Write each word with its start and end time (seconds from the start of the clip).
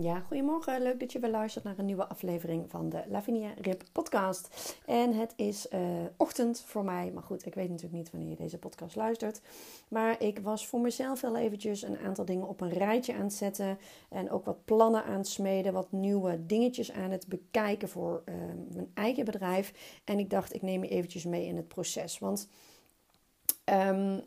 Ja, 0.00 0.20
goedemorgen. 0.20 0.82
Leuk 0.82 1.00
dat 1.00 1.12
je 1.12 1.18
weer 1.18 1.30
luistert 1.30 1.64
naar 1.64 1.78
een 1.78 1.84
nieuwe 1.84 2.08
aflevering 2.08 2.70
van 2.70 2.88
de 2.88 3.02
Lavinia 3.08 3.54
Rip 3.60 3.82
podcast. 3.92 4.76
En 4.86 5.12
het 5.12 5.32
is 5.36 5.66
uh, 5.72 5.80
ochtend 6.16 6.60
voor 6.60 6.84
mij, 6.84 7.10
maar 7.14 7.22
goed, 7.22 7.46
ik 7.46 7.54
weet 7.54 7.68
natuurlijk 7.68 7.96
niet 7.96 8.10
wanneer 8.10 8.28
je 8.28 8.36
deze 8.36 8.58
podcast 8.58 8.96
luistert. 8.96 9.40
Maar 9.88 10.22
ik 10.22 10.38
was 10.38 10.66
voor 10.66 10.80
mezelf 10.80 11.20
wel 11.20 11.36
eventjes 11.36 11.82
een 11.82 11.98
aantal 11.98 12.24
dingen 12.24 12.48
op 12.48 12.60
een 12.60 12.70
rijtje 12.70 13.14
aan 13.14 13.22
het 13.22 13.32
zetten. 13.32 13.78
En 14.08 14.30
ook 14.30 14.44
wat 14.44 14.64
plannen 14.64 15.04
aan 15.04 15.18
het 15.18 15.28
smeden, 15.28 15.72
wat 15.72 15.92
nieuwe 15.92 16.46
dingetjes 16.46 16.92
aan 16.92 17.10
het 17.10 17.26
bekijken 17.26 17.88
voor 17.88 18.22
uh, 18.24 18.34
mijn 18.74 18.90
eigen 18.94 19.24
bedrijf. 19.24 20.00
En 20.04 20.18
ik 20.18 20.30
dacht, 20.30 20.54
ik 20.54 20.62
neem 20.62 20.82
je 20.82 20.90
eventjes 20.90 21.24
mee 21.24 21.46
in 21.46 21.56
het 21.56 21.68
proces. 21.68 22.18
Want... 22.18 22.48
Um, 23.64 24.22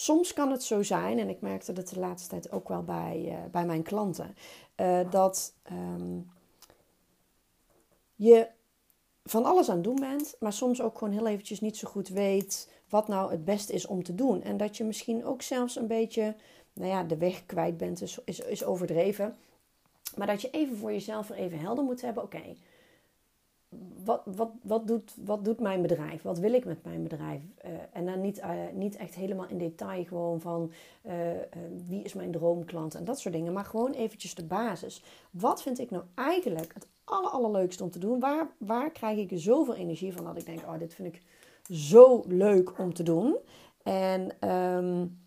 Soms 0.00 0.32
kan 0.32 0.50
het 0.50 0.62
zo 0.62 0.82
zijn, 0.82 1.18
en 1.18 1.28
ik 1.28 1.40
merkte 1.40 1.72
dat 1.72 1.88
de 1.88 1.98
laatste 1.98 2.28
tijd 2.28 2.52
ook 2.52 2.68
wel 2.68 2.82
bij, 2.82 3.22
uh, 3.24 3.50
bij 3.50 3.66
mijn 3.66 3.82
klanten, 3.82 4.36
uh, 4.76 5.10
dat 5.10 5.54
um, 5.72 6.30
je 8.14 8.48
van 9.24 9.44
alles 9.44 9.68
aan 9.68 9.74
het 9.74 9.84
doen 9.84 10.00
bent, 10.00 10.36
maar 10.40 10.52
soms 10.52 10.82
ook 10.82 10.98
gewoon 10.98 11.12
heel 11.12 11.26
eventjes 11.26 11.60
niet 11.60 11.76
zo 11.76 11.88
goed 11.88 12.08
weet 12.08 12.72
wat 12.88 13.08
nou 13.08 13.30
het 13.30 13.44
beste 13.44 13.72
is 13.72 13.86
om 13.86 14.02
te 14.02 14.14
doen. 14.14 14.42
En 14.42 14.56
dat 14.56 14.76
je 14.76 14.84
misschien 14.84 15.24
ook 15.24 15.42
zelfs 15.42 15.76
een 15.76 15.86
beetje, 15.86 16.36
nou 16.72 16.90
ja, 16.90 17.04
de 17.04 17.16
weg 17.16 17.46
kwijt 17.46 17.76
bent, 17.76 18.02
is, 18.02 18.18
is, 18.24 18.40
is 18.40 18.64
overdreven. 18.64 19.36
Maar 20.16 20.26
dat 20.26 20.42
je 20.42 20.50
even 20.50 20.76
voor 20.76 20.92
jezelf 20.92 21.30
even 21.30 21.58
helder 21.58 21.84
moet 21.84 22.00
hebben, 22.00 22.22
oké, 22.22 22.56
wat, 24.04 24.22
wat, 24.24 24.50
wat, 24.62 24.86
doet, 24.86 25.14
wat 25.24 25.44
doet 25.44 25.60
mijn 25.60 25.82
bedrijf? 25.82 26.22
Wat 26.22 26.38
wil 26.38 26.52
ik 26.52 26.64
met 26.64 26.84
mijn 26.84 27.02
bedrijf? 27.02 27.42
Uh, 27.64 27.70
en 27.92 28.06
dan 28.06 28.20
niet, 28.20 28.38
uh, 28.38 28.50
niet 28.72 28.96
echt 28.96 29.14
helemaal 29.14 29.48
in 29.48 29.58
detail 29.58 30.04
gewoon 30.04 30.40
van 30.40 30.72
uh, 31.06 31.12
wie 31.86 32.02
is 32.02 32.14
mijn 32.14 32.32
droomklant 32.32 32.94
en 32.94 33.04
dat 33.04 33.18
soort 33.18 33.34
dingen. 33.34 33.52
Maar 33.52 33.64
gewoon 33.64 33.92
eventjes 33.92 34.34
de 34.34 34.44
basis. 34.44 35.02
Wat 35.30 35.62
vind 35.62 35.78
ik 35.78 35.90
nou 35.90 36.04
eigenlijk 36.14 36.74
het 36.74 36.86
aller, 37.04 37.30
allerleukste 37.30 37.82
om 37.82 37.90
te 37.90 37.98
doen? 37.98 38.20
Waar, 38.20 38.48
waar 38.58 38.90
krijg 38.90 39.18
ik 39.18 39.30
zoveel 39.34 39.74
energie 39.74 40.12
van 40.12 40.24
dat 40.24 40.36
ik 40.36 40.46
denk, 40.46 40.60
oh 40.60 40.78
dit 40.78 40.94
vind 40.94 41.14
ik 41.14 41.22
zo 41.70 42.24
leuk 42.26 42.78
om 42.78 42.94
te 42.94 43.02
doen. 43.02 43.36
En 43.82 44.50
um, 44.50 45.20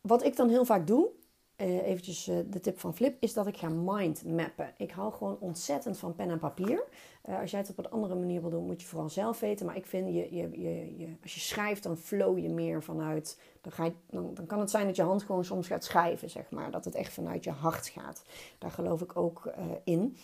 wat 0.00 0.24
ik 0.24 0.36
dan 0.36 0.48
heel 0.48 0.64
vaak 0.64 0.86
doe, 0.86 1.08
uh, 1.56 1.86
eventjes 1.86 2.28
uh, 2.28 2.38
de 2.46 2.60
tip 2.60 2.78
van 2.78 2.94
Flip, 2.94 3.16
is 3.20 3.32
dat 3.32 3.46
ik 3.46 3.56
ga 3.56 3.68
mindmappen. 3.68 4.74
Ik 4.76 4.90
hou 4.90 5.12
gewoon 5.12 5.36
ontzettend 5.40 5.98
van 5.98 6.14
pen 6.14 6.30
en 6.30 6.38
papier. 6.38 6.84
Uh, 7.28 7.40
als 7.40 7.50
jij 7.50 7.60
het 7.60 7.70
op 7.70 7.78
een 7.78 7.90
andere 7.90 8.14
manier 8.14 8.40
wil 8.40 8.50
doen, 8.50 8.66
moet 8.66 8.80
je 8.80 8.86
vooral 8.86 9.08
zelf 9.08 9.40
weten. 9.40 9.66
Maar 9.66 9.76
ik 9.76 9.86
vind, 9.86 10.06
je, 10.06 10.34
je, 10.34 10.60
je, 10.60 10.96
je, 10.98 11.08
als 11.22 11.34
je 11.34 11.40
schrijft, 11.40 11.82
dan 11.82 11.96
flow 11.96 12.38
je 12.38 12.48
meer 12.48 12.82
vanuit... 12.82 13.40
Dan, 13.60 13.72
ga 13.72 13.84
je, 13.84 13.92
dan 14.10 14.46
kan 14.46 14.60
het 14.60 14.70
zijn 14.70 14.86
dat 14.86 14.96
je 14.96 15.02
hand 15.02 15.22
gewoon 15.22 15.44
soms 15.44 15.66
gaat 15.66 15.84
schrijven, 15.84 16.30
zeg 16.30 16.50
maar. 16.50 16.70
Dat 16.70 16.84
het 16.84 16.94
echt 16.94 17.12
vanuit 17.12 17.44
je 17.44 17.50
hart 17.50 17.88
gaat. 17.88 18.24
Daar 18.58 18.70
geloof 18.70 19.00
ik 19.00 19.16
ook 19.16 19.52
in, 19.84 20.16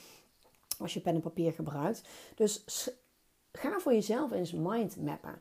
als 0.78 0.94
je 0.94 1.00
pen 1.00 1.14
en 1.14 1.20
papier 1.20 1.53
gebruikt. 1.53 2.03
Dus 2.34 2.64
ga 3.53 3.78
voor 3.78 3.93
jezelf 3.93 4.32
eens 4.32 4.53
mindmappen. 4.53 5.38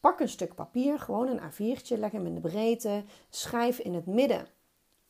Pak 0.00 0.20
een 0.20 0.28
stuk 0.28 0.54
papier, 0.54 0.98
gewoon 0.98 1.28
een 1.28 1.40
A4'tje, 1.40 1.98
leg 1.98 2.10
hem 2.10 2.26
in 2.26 2.34
de 2.34 2.40
breedte. 2.40 3.04
Schrijf 3.28 3.78
in 3.78 3.94
het 3.94 4.06
midden 4.06 4.46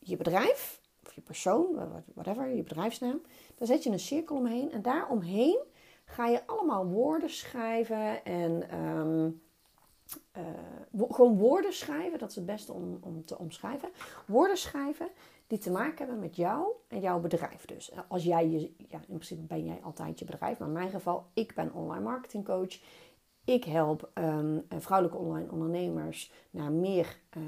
je 0.07 0.17
bedrijf, 0.17 0.81
of 1.05 1.13
je 1.13 1.21
persoon, 1.21 2.03
whatever, 2.13 2.55
je 2.55 2.63
bedrijfsnaam. 2.63 3.21
Daar 3.55 3.67
zet 3.67 3.83
je 3.83 3.89
een 3.89 3.99
cirkel 3.99 4.35
omheen 4.35 4.71
en 4.71 4.81
daaromheen 4.81 5.59
ga 6.05 6.27
je 6.27 6.47
allemaal 6.47 6.85
woorden 6.85 7.29
schrijven 7.29 8.25
en 8.25 8.79
um, 8.79 9.41
uh, 10.37 11.03
gewoon 11.09 11.37
woorden 11.37 11.73
schrijven, 11.73 12.19
dat 12.19 12.29
is 12.29 12.35
het 12.35 12.45
beste 12.45 12.73
om, 12.73 12.97
om 13.01 13.25
te 13.25 13.37
omschrijven. 13.37 13.89
Woorden 14.27 14.57
schrijven 14.57 15.07
die 15.47 15.57
te 15.57 15.71
maken 15.71 15.97
hebben 15.97 16.19
met 16.19 16.35
jou 16.35 16.67
en 16.87 16.99
jouw 16.99 17.19
bedrijf. 17.19 17.65
Dus 17.65 17.91
als 18.07 18.23
jij 18.23 18.49
je, 18.49 18.59
ja, 18.77 18.97
in 18.97 19.05
principe 19.05 19.41
ben 19.41 19.65
jij 19.65 19.79
altijd 19.81 20.19
je 20.19 20.25
bedrijf, 20.25 20.59
maar 20.59 20.67
in 20.67 20.73
mijn 20.73 20.89
geval, 20.89 21.25
ik 21.33 21.55
ben 21.55 21.73
online 21.73 22.03
marketing 22.03 22.45
coach. 22.45 22.79
Ik 23.45 23.63
help 23.63 24.09
um, 24.13 24.65
vrouwelijke 24.77 25.23
online 25.23 25.51
ondernemers 25.51 26.31
naar 26.49 26.71
meer 26.71 27.17
uh, 27.37 27.43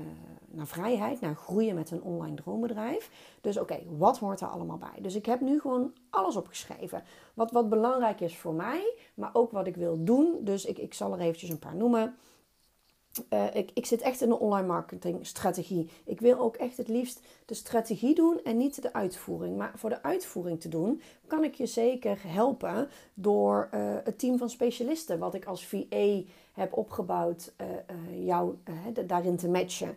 naar 0.47 0.67
vrijheid, 0.67 1.21
naar 1.21 1.35
groeien 1.35 1.75
met 1.75 1.91
een 1.91 2.01
online 2.01 2.35
droombedrijf. 2.35 3.11
Dus 3.41 3.57
oké, 3.57 3.79
wat 3.97 4.17
hoort 4.17 4.41
er 4.41 4.47
allemaal 4.47 4.77
bij? 4.77 5.01
Dus 5.01 5.15
ik 5.15 5.25
heb 5.25 5.41
nu 5.41 5.59
gewoon 5.59 5.93
alles 6.09 6.35
opgeschreven. 6.35 7.03
Wat, 7.33 7.51
wat 7.51 7.69
belangrijk 7.69 8.19
is 8.19 8.37
voor 8.37 8.53
mij, 8.53 8.93
maar 9.13 9.29
ook 9.33 9.51
wat 9.51 9.67
ik 9.67 9.75
wil 9.75 10.03
doen. 10.03 10.37
Dus 10.41 10.65
ik, 10.65 10.77
ik 10.77 10.93
zal 10.93 11.13
er 11.13 11.19
eventjes 11.19 11.49
een 11.49 11.59
paar 11.59 11.75
noemen. 11.75 12.15
Uh, 13.29 13.55
ik, 13.55 13.71
ik 13.73 13.85
zit 13.85 14.01
echt 14.01 14.21
in 14.21 14.29
de 14.29 14.39
online 14.39 14.67
marketing 14.67 15.25
strategie. 15.25 15.89
Ik 16.05 16.19
wil 16.19 16.39
ook 16.39 16.55
echt 16.55 16.77
het 16.77 16.87
liefst 16.87 17.21
de 17.45 17.53
strategie 17.53 18.15
doen 18.15 18.39
en 18.43 18.57
niet 18.57 18.81
de 18.81 18.93
uitvoering. 18.93 19.57
Maar 19.57 19.71
voor 19.75 19.89
de 19.89 20.03
uitvoering 20.03 20.61
te 20.61 20.69
doen, 20.69 21.01
kan 21.27 21.43
ik 21.43 21.55
je 21.55 21.65
zeker 21.65 22.17
helpen 22.27 22.89
door 23.13 23.69
uh, 23.73 23.79
het 24.03 24.19
team 24.19 24.37
van 24.37 24.49
specialisten, 24.49 25.19
wat 25.19 25.33
ik 25.33 25.45
als 25.45 25.65
VA 25.65 26.21
heb 26.57 26.77
opgebouwd, 26.77 27.53
uh, 27.61 28.25
jou 28.25 28.55
daarin 29.05 29.37
te 29.37 29.49
matchen. 29.49 29.95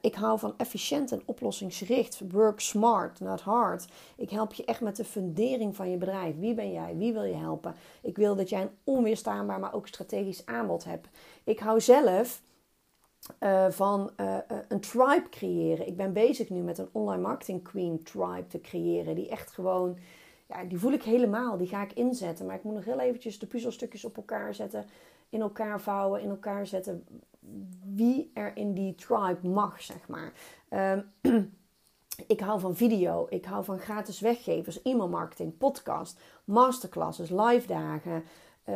ik 0.00 0.14
hou 0.14 0.38
van 0.38 0.54
efficiënt 0.56 1.12
en 1.12 1.22
oplossingsgericht. 1.24 2.20
Work 2.30 2.60
smart, 2.60 3.20
not 3.20 3.40
hard. 3.40 3.86
Ik 4.16 4.30
help 4.30 4.52
je 4.52 4.64
echt 4.64 4.80
met 4.80 4.96
de 4.96 5.04
fundering 5.04 5.76
van 5.76 5.90
je 5.90 5.96
bedrijf. 5.96 6.38
Wie 6.38 6.54
ben 6.54 6.72
jij? 6.72 6.96
Wie 6.96 7.12
wil 7.12 7.24
je 7.24 7.34
helpen? 7.34 7.74
Ik 8.02 8.16
wil 8.16 8.36
dat 8.36 8.48
jij 8.48 8.62
een 8.62 8.76
onweerstaanbaar, 8.84 9.60
maar 9.60 9.74
ook 9.74 9.86
strategisch 9.86 10.46
aanbod 10.46 10.84
hebt. 10.84 11.08
Ik 11.44 11.58
hou 11.58 11.80
zelf 11.80 12.42
van 13.68 14.10
een 14.68 14.80
tribe 14.80 15.28
creëren. 15.30 15.86
Ik 15.86 15.96
ben 15.96 16.12
bezig 16.12 16.50
nu 16.50 16.60
met 16.60 16.78
een 16.78 16.88
online 16.92 17.22
marketing 17.22 17.62
queen 17.62 18.02
tribe 18.02 18.46
te 18.48 18.60
creëren. 18.60 19.14
Die 19.14 19.28
echt 19.28 19.50
gewoon, 19.50 19.98
ja, 20.46 20.64
die 20.64 20.78
voel 20.78 20.92
ik 20.92 21.02
helemaal. 21.02 21.56
Die 21.56 21.66
ga 21.66 21.82
ik 21.82 21.92
inzetten. 21.92 22.46
Maar 22.46 22.56
ik 22.56 22.62
moet 22.62 22.74
nog 22.74 22.84
heel 22.84 23.00
eventjes 23.00 23.38
de 23.38 23.46
puzzelstukjes 23.46 24.04
op 24.04 24.16
elkaar 24.16 24.54
zetten. 24.54 24.86
In 25.28 25.40
elkaar 25.40 25.80
vouwen, 25.80 26.20
in 26.22 26.28
elkaar 26.28 26.66
zetten. 26.66 27.04
Wie 27.94 28.30
er 28.34 28.56
in 28.56 28.74
die 28.74 28.94
tribe 28.94 29.48
mag, 29.48 29.82
zeg 29.82 30.08
maar. 30.08 30.32
Um, 30.70 31.10
ik 32.26 32.40
hou 32.40 32.60
van 32.60 32.76
video. 32.76 33.26
Ik 33.28 33.44
hou 33.44 33.64
van 33.64 33.78
gratis 33.78 34.20
weggevers, 34.20 34.82
e-mail 34.82 35.08
marketing, 35.08 35.56
podcast, 35.56 36.20
masterclasses, 36.44 37.30
live 37.30 37.66
dagen. 37.66 38.24
Uh, 38.68 38.74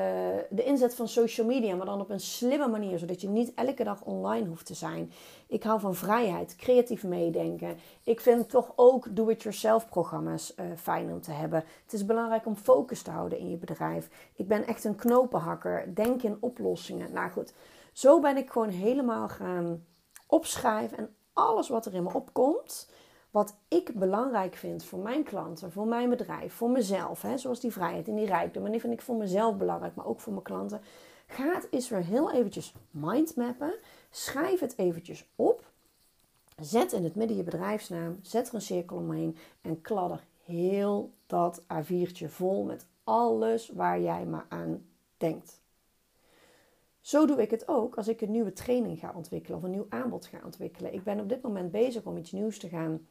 de 0.50 0.64
inzet 0.64 0.94
van 0.94 1.08
social 1.08 1.46
media, 1.46 1.74
maar 1.74 1.86
dan 1.86 2.00
op 2.00 2.10
een 2.10 2.20
slimme 2.20 2.68
manier, 2.68 2.98
zodat 2.98 3.20
je 3.20 3.28
niet 3.28 3.54
elke 3.54 3.84
dag 3.84 4.02
online 4.02 4.48
hoeft 4.48 4.66
te 4.66 4.74
zijn. 4.74 5.12
Ik 5.46 5.62
hou 5.62 5.80
van 5.80 5.94
vrijheid, 5.94 6.56
creatief 6.56 7.04
meedenken. 7.04 7.76
Ik 8.04 8.20
vind 8.20 8.48
toch 8.48 8.72
ook 8.76 9.16
do-it-yourself 9.16 9.88
programma's 9.88 10.54
uh, 10.56 10.66
fijn 10.76 11.12
om 11.12 11.20
te 11.20 11.30
hebben. 11.30 11.64
Het 11.82 11.92
is 11.92 12.06
belangrijk 12.06 12.46
om 12.46 12.56
focus 12.56 13.02
te 13.02 13.10
houden 13.10 13.38
in 13.38 13.50
je 13.50 13.56
bedrijf. 13.56 14.08
Ik 14.36 14.48
ben 14.48 14.66
echt 14.66 14.84
een 14.84 14.96
knopenhakker, 14.96 15.94
denk 15.94 16.22
in 16.22 16.36
oplossingen. 16.40 17.12
Nou 17.12 17.30
goed, 17.30 17.52
zo 17.92 18.20
ben 18.20 18.36
ik 18.36 18.50
gewoon 18.50 18.68
helemaal 18.68 19.28
gaan 19.28 19.84
opschrijven 20.26 20.98
en 20.98 21.14
alles 21.32 21.68
wat 21.68 21.86
er 21.86 21.94
in 21.94 22.02
me 22.02 22.14
opkomt 22.14 22.88
wat 23.30 23.56
ik 23.68 23.94
belangrijk 23.94 24.54
vind 24.54 24.84
voor 24.84 24.98
mijn 24.98 25.22
klanten, 25.22 25.72
voor 25.72 25.86
mijn 25.86 26.08
bedrijf, 26.08 26.54
voor 26.54 26.70
mezelf, 26.70 27.22
hè, 27.22 27.38
zoals 27.38 27.60
die 27.60 27.72
vrijheid 27.72 28.08
en 28.08 28.14
die 28.14 28.26
rijkdom. 28.26 28.64
En 28.64 28.70
die 28.70 28.80
vind 28.80 28.92
ik 28.92 29.02
voor 29.02 29.16
mezelf 29.16 29.56
belangrijk, 29.56 29.94
maar 29.94 30.06
ook 30.06 30.20
voor 30.20 30.32
mijn 30.32 30.44
klanten. 30.44 30.80
Ga 31.26 31.60
het 31.70 31.88
weer 31.88 32.04
heel 32.04 32.32
eventjes 32.32 32.74
mindmappen. 32.90 33.74
Schrijf 34.10 34.60
het 34.60 34.78
eventjes 34.78 35.28
op. 35.36 35.70
Zet 36.60 36.92
in 36.92 37.04
het 37.04 37.14
midden 37.14 37.36
je 37.36 37.42
bedrijfsnaam. 37.42 38.18
Zet 38.22 38.48
er 38.48 38.54
een 38.54 38.60
cirkel 38.60 38.96
omheen. 38.96 39.36
En 39.60 39.80
kladder 39.80 40.24
heel 40.44 41.12
dat 41.26 41.62
A4'tje 41.62 42.26
vol 42.26 42.64
met 42.64 42.86
alles 43.04 43.68
waar 43.68 44.00
jij 44.00 44.24
maar 44.24 44.46
aan 44.48 44.84
denkt. 45.16 45.60
Zo 47.00 47.26
doe 47.26 47.42
ik 47.42 47.50
het 47.50 47.68
ook 47.68 47.96
als 47.96 48.08
ik 48.08 48.20
een 48.20 48.30
nieuwe 48.30 48.52
training 48.52 48.98
ga 48.98 49.12
ontwikkelen 49.14 49.58
of 49.58 49.64
een 49.64 49.70
nieuw 49.70 49.86
aanbod 49.88 50.26
ga 50.26 50.40
ontwikkelen. 50.44 50.94
Ik 50.94 51.04
ben 51.04 51.20
op 51.20 51.28
dit 51.28 51.42
moment 51.42 51.70
bezig 51.70 52.04
om 52.04 52.16
iets 52.16 52.32
nieuws 52.32 52.58
te 52.58 52.68
gaan 52.68 53.06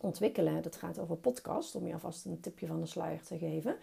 ontwikkelen. 0.00 0.62
Dat 0.62 0.76
gaat 0.76 0.98
over 0.98 1.16
podcast, 1.16 1.74
om 1.74 1.86
je 1.86 1.92
alvast 1.92 2.24
een 2.24 2.40
tipje 2.40 2.66
van 2.66 2.80
de 2.80 2.86
sluier 2.86 3.22
te 3.22 3.38
geven. 3.38 3.76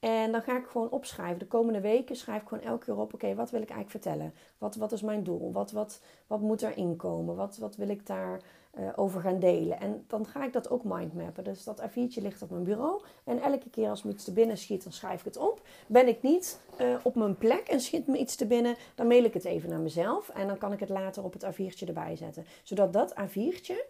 En 0.00 0.32
dan 0.32 0.42
ga 0.42 0.58
ik 0.58 0.66
gewoon 0.66 0.90
opschrijven. 0.90 1.38
De 1.38 1.46
komende 1.46 1.80
weken 1.80 2.16
schrijf 2.16 2.42
ik 2.42 2.48
gewoon 2.48 2.64
elke 2.64 2.84
keer 2.84 2.96
op: 2.96 3.14
oké, 3.14 3.34
wat 3.34 3.50
wil 3.50 3.62
ik 3.62 3.70
eigenlijk 3.70 4.04
vertellen? 4.04 4.34
Wat, 4.58 4.76
wat 4.76 4.92
is 4.92 5.02
mijn 5.02 5.22
doel? 5.22 5.52
Wat, 5.52 5.72
wat, 5.72 6.00
wat 6.26 6.40
moet 6.40 6.62
er 6.62 6.76
inkomen? 6.76 7.36
Wat, 7.36 7.56
wat 7.56 7.76
wil 7.76 7.88
ik 7.88 8.06
daar 8.06 8.40
uh, 8.78 8.88
over 8.96 9.20
gaan 9.20 9.38
delen? 9.38 9.80
En 9.80 10.04
dan 10.06 10.26
ga 10.26 10.44
ik 10.44 10.52
dat 10.52 10.70
ook 10.70 10.84
mindmappen. 10.84 11.44
Dus 11.44 11.64
dat 11.64 11.82
A4'tje 11.82 12.22
ligt 12.22 12.42
op 12.42 12.50
mijn 12.50 12.64
bureau. 12.64 13.02
En 13.24 13.42
elke 13.42 13.70
keer 13.70 13.88
als 13.88 14.02
me 14.02 14.10
iets 14.10 14.24
te 14.24 14.32
binnen 14.32 14.58
schiet, 14.58 14.82
dan 14.82 14.92
schrijf 14.92 15.18
ik 15.18 15.24
het 15.24 15.36
op. 15.36 15.66
Ben 15.86 16.08
ik 16.08 16.22
niet 16.22 16.60
uh, 16.80 16.96
op 17.02 17.14
mijn 17.14 17.36
plek 17.36 17.68
en 17.68 17.80
schiet 17.80 18.06
me 18.06 18.18
iets 18.18 18.36
te 18.36 18.46
binnen, 18.46 18.76
dan 18.94 19.06
mail 19.06 19.24
ik 19.24 19.34
het 19.34 19.44
even 19.44 19.68
naar 19.68 19.80
mezelf. 19.80 20.28
En 20.28 20.46
dan 20.46 20.58
kan 20.58 20.72
ik 20.72 20.80
het 20.80 20.88
later 20.88 21.24
op 21.24 21.32
het 21.32 21.44
A4'tje 21.44 21.86
erbij 21.86 22.16
zetten. 22.16 22.44
Zodat 22.62 22.92
dat 22.92 23.14
A4'tje 23.14 23.82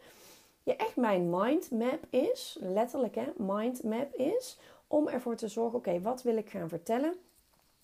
echt 0.76 0.96
mijn 0.96 1.30
mindmap 1.30 2.06
is, 2.10 2.58
letterlijk 2.60 3.14
hè, 3.14 3.26
mindmap 3.36 4.14
is, 4.14 4.58
om 4.86 5.08
ervoor 5.08 5.36
te 5.36 5.48
zorgen, 5.48 5.78
oké, 5.78 6.00
wat 6.00 6.22
wil 6.22 6.36
ik 6.36 6.50
gaan 6.50 6.68
vertellen? 6.68 7.14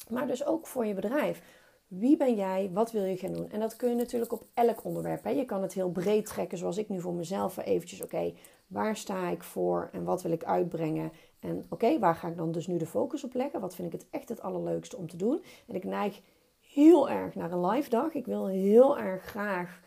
Maar 0.09 0.27
dus 0.27 0.47
ook 0.47 0.67
voor 0.67 0.87
je 0.87 0.95
bedrijf. 0.95 1.43
Wie 1.87 2.17
ben 2.17 2.35
jij? 2.35 2.71
Wat 2.73 2.93
wil 2.93 3.05
je 3.05 3.17
gaan 3.17 3.33
doen? 3.33 3.51
En 3.51 3.61
dat 3.61 3.77
kun 3.77 3.89
je 3.89 3.95
natuurlijk 3.95 4.33
op 4.33 4.47
elk 4.55 4.85
onderwerp. 4.85 5.25
Hè. 5.25 5.31
Je 5.31 5.45
kan 5.45 5.63
het 5.63 5.73
heel 5.73 5.91
breed 5.91 6.27
trekken, 6.27 6.59
zoals 6.59 6.77
ik 6.77 6.89
nu 6.89 7.01
voor 7.01 7.15
mezelf 7.15 7.57
eventjes. 7.57 8.03
Oké, 8.03 8.33
waar 8.67 8.97
sta 8.97 9.29
ik 9.29 9.43
voor 9.43 9.89
en 9.93 10.05
wat 10.05 10.23
wil 10.23 10.33
ik 10.33 10.45
uitbrengen? 10.45 11.13
En 11.41 11.67
oké, 11.69 11.99
waar 11.99 12.15
ga 12.15 12.29
ik 12.29 12.37
dan 12.37 12.53
dus 12.53 12.67
nu 12.67 12.77
de 12.77 12.87
focus 12.87 13.25
op 13.25 13.35
leggen? 13.35 13.61
Wat 13.61 13.75
vind 13.75 13.93
ik 13.93 14.01
het 14.01 14.11
echt 14.11 14.29
het 14.29 14.43
allerleukste 14.43 14.97
om 14.97 15.09
te 15.09 15.17
doen? 15.17 15.43
En 15.67 15.75
ik 15.75 15.85
neig 15.85 16.21
heel 16.61 17.11
erg 17.11 17.35
naar 17.35 17.53
een 17.53 17.67
live 17.67 17.91
dag. 17.91 18.15
Ik 18.15 18.27
wil 18.27 18.47
heel 18.47 18.99
erg 18.99 19.23
graag 19.23 19.81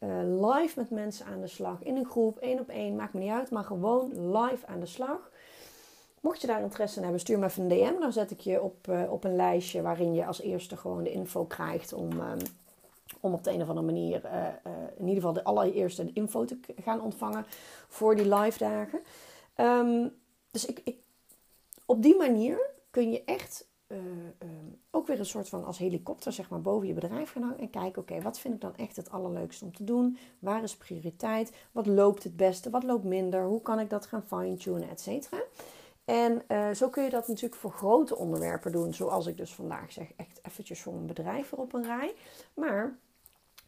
uh, 0.00 0.50
live 0.52 0.80
met 0.80 0.90
mensen 0.90 1.26
aan 1.26 1.40
de 1.40 1.46
slag. 1.46 1.82
In 1.82 1.96
een 1.96 2.06
groep, 2.06 2.38
één 2.38 2.60
op 2.60 2.68
één, 2.68 2.96
maakt 2.96 3.12
me 3.12 3.20
niet 3.20 3.30
uit. 3.30 3.50
Maar 3.50 3.64
gewoon 3.64 4.36
live 4.36 4.66
aan 4.66 4.80
de 4.80 4.86
slag. 4.86 5.30
Mocht 6.20 6.40
je 6.40 6.46
daar 6.46 6.62
interesse 6.62 6.96
in 6.96 7.02
hebben, 7.02 7.20
stuur 7.20 7.38
me 7.38 7.46
even 7.46 7.62
een 7.62 7.68
DM. 7.68 8.00
Dan 8.00 8.12
zet 8.12 8.30
ik 8.30 8.40
je 8.40 8.62
op, 8.62 8.86
uh, 8.88 9.12
op 9.12 9.24
een 9.24 9.36
lijstje 9.36 9.82
waarin 9.82 10.14
je 10.14 10.26
als 10.26 10.40
eerste 10.40 10.76
gewoon 10.76 11.02
de 11.02 11.12
info 11.12 11.44
krijgt 11.44 11.92
om, 11.92 12.20
um, 12.20 12.38
om 13.20 13.32
op 13.32 13.44
de 13.44 13.50
een 13.50 13.62
of 13.62 13.68
andere 13.68 13.86
manier 13.86 14.24
uh, 14.24 14.46
in 14.96 15.08
ieder 15.08 15.14
geval 15.14 15.32
de 15.32 15.44
allereerste 15.44 16.10
info 16.12 16.44
te 16.44 16.58
gaan 16.82 17.00
ontvangen 17.00 17.44
voor 17.88 18.16
die 18.16 18.34
live 18.34 18.58
dagen. 18.58 19.00
Um, 19.56 20.12
dus 20.50 20.66
ik, 20.66 20.80
ik, 20.84 20.96
op 21.86 22.02
die 22.02 22.16
manier 22.16 22.70
kun 22.90 23.10
je 23.10 23.24
echt 23.24 23.66
uh, 23.88 23.98
um, 24.38 24.80
ook 24.90 25.06
weer 25.06 25.18
een 25.18 25.26
soort 25.26 25.48
van 25.48 25.64
als 25.64 25.78
helikopter 25.78 26.32
zeg 26.32 26.48
maar 26.48 26.60
boven 26.60 26.86
je 26.86 26.94
bedrijf 26.94 27.30
gaan 27.30 27.42
hangen 27.42 27.58
en 27.58 27.70
kijken, 27.70 28.02
oké, 28.02 28.20
wat 28.20 28.38
vind 28.38 28.54
ik 28.54 28.60
dan 28.60 28.76
echt 28.76 28.96
het 28.96 29.10
allerleukste 29.10 29.64
om 29.64 29.74
te 29.74 29.84
doen? 29.84 30.18
Waar 30.38 30.62
is 30.62 30.76
prioriteit? 30.76 31.52
Wat 31.72 31.86
loopt 31.86 32.22
het 32.22 32.36
beste? 32.36 32.70
Wat 32.70 32.82
loopt 32.82 33.04
minder? 33.04 33.44
Hoe 33.44 33.62
kan 33.62 33.80
ik 33.80 33.90
dat 33.90 34.06
gaan 34.06 34.26
fine-tunen, 34.26 34.88
et 34.88 35.00
cetera? 35.00 35.42
En 36.04 36.42
uh, 36.48 36.70
zo 36.70 36.88
kun 36.88 37.04
je 37.04 37.10
dat 37.10 37.28
natuurlijk 37.28 37.60
voor 37.60 37.70
grote 37.70 38.16
onderwerpen 38.16 38.72
doen, 38.72 38.94
zoals 38.94 39.26
ik 39.26 39.36
dus 39.36 39.54
vandaag 39.54 39.92
zeg, 39.92 40.12
echt 40.16 40.40
eventjes 40.42 40.80
voor 40.80 40.92
een 40.92 41.06
bedrijf 41.06 41.52
erop 41.52 41.72
een 41.72 41.82
rij. 41.82 42.14
Maar 42.54 42.98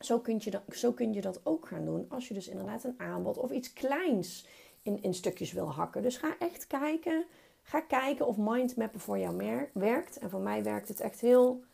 zo 0.00 0.18
kun, 0.18 0.38
je 0.40 0.50
dat, 0.50 0.62
zo 0.70 0.92
kun 0.92 1.12
je 1.12 1.20
dat 1.20 1.40
ook 1.42 1.68
gaan 1.68 1.84
doen 1.84 2.06
als 2.08 2.28
je 2.28 2.34
dus 2.34 2.48
inderdaad 2.48 2.84
een 2.84 3.00
aanbod 3.00 3.38
of 3.38 3.50
iets 3.50 3.72
kleins 3.72 4.46
in, 4.82 5.02
in 5.02 5.14
stukjes 5.14 5.52
wil 5.52 5.72
hakken. 5.72 6.02
Dus 6.02 6.16
ga 6.16 6.38
echt 6.38 6.66
kijken 6.66 7.24
Ga 7.68 7.80
kijken 7.80 8.26
of 8.26 8.36
mindmappen 8.36 9.00
voor 9.00 9.18
jou 9.18 9.66
werkt. 9.72 10.18
En 10.18 10.30
voor 10.30 10.40
mij 10.40 10.62
werkt 10.62 10.88
het 10.88 11.00
echt 11.00 11.20
heel 11.20 11.64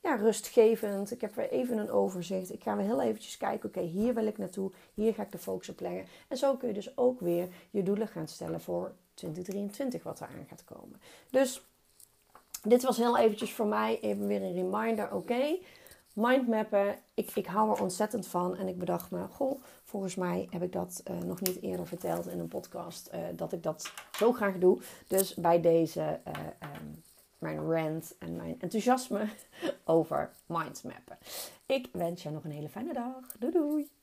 ja, 0.00 0.14
rustgevend. 0.14 1.10
Ik 1.10 1.20
heb 1.20 1.34
weer 1.34 1.50
even 1.50 1.78
een 1.78 1.90
overzicht. 1.90 2.52
Ik 2.52 2.62
ga 2.62 2.76
weer 2.76 2.84
heel 2.84 3.02
eventjes 3.02 3.36
kijken. 3.36 3.68
Oké, 3.68 3.80
hier 3.80 4.14
wil 4.14 4.26
ik 4.26 4.38
naartoe. 4.38 4.70
Hier 4.94 5.14
ga 5.14 5.22
ik 5.22 5.32
de 5.32 5.38
focus 5.38 5.68
op 5.68 5.80
leggen. 5.80 6.06
En 6.28 6.36
zo 6.36 6.56
kun 6.56 6.68
je 6.68 6.74
dus 6.74 6.96
ook 6.96 7.20
weer 7.20 7.48
je 7.70 7.82
doelen 7.82 8.08
gaan 8.08 8.28
stellen 8.28 8.60
voor 8.60 8.92
2023 9.14 10.02
wat 10.02 10.20
eraan 10.20 10.46
gaat 10.48 10.64
komen. 10.64 11.00
Dus 11.30 11.66
dit 12.62 12.82
was 12.82 12.96
heel 12.96 13.18
eventjes 13.18 13.52
voor 13.52 13.66
mij 13.66 14.00
even 14.00 14.26
weer 14.26 14.42
een 14.42 14.54
reminder. 14.54 15.14
Oké, 15.14 15.58
mindmappen, 16.12 16.96
ik, 17.14 17.30
ik 17.34 17.46
hou 17.46 17.70
er 17.70 17.82
ontzettend 17.82 18.26
van. 18.26 18.56
En 18.56 18.68
ik 18.68 18.78
bedacht 18.78 19.10
me, 19.10 19.26
goh, 19.28 19.62
volgens 19.84 20.14
mij 20.14 20.46
heb 20.50 20.62
ik 20.62 20.72
dat 20.72 21.02
uh, 21.10 21.18
nog 21.18 21.40
niet 21.40 21.62
eerder 21.62 21.86
verteld 21.86 22.26
in 22.26 22.38
een 22.38 22.48
podcast. 22.48 23.10
Uh, 23.14 23.20
dat 23.36 23.52
ik 23.52 23.62
dat 23.62 23.92
zo 24.12 24.32
graag 24.32 24.58
doe. 24.58 24.80
Dus 25.06 25.34
bij 25.34 25.60
deze 25.60 26.20
uh, 26.28 26.32
um, 26.76 27.02
mijn 27.38 27.70
rant 27.70 28.14
en 28.18 28.36
mijn 28.36 28.60
enthousiasme 28.60 29.28
over 29.84 30.30
mindmappen. 30.46 31.18
Ik 31.66 31.88
wens 31.92 32.22
je 32.22 32.30
nog 32.30 32.44
een 32.44 32.50
hele 32.50 32.68
fijne 32.68 32.92
dag. 32.92 33.36
Doei 33.38 33.52
doei! 33.52 34.01